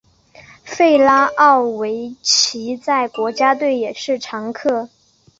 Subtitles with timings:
[0.65, 4.89] 弗拉奥维奇在国家队也是常客。